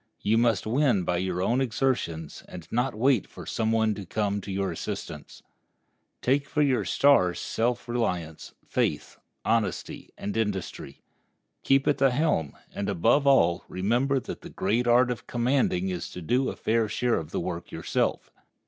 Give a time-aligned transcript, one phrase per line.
[0.21, 4.41] You must win by your own exertions, and not wait for some one to come
[4.41, 5.43] to your assistance.
[6.23, 11.01] Take for your star self reliance, faith, honesty, and industry.
[11.61, 16.09] Keep at the helm, and, above all, remember that the great art of commanding is
[16.09, 18.31] to do a fair share of the work yourself.